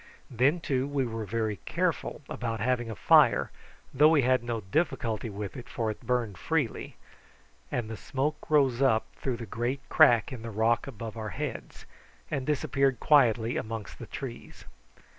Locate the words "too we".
0.59-1.05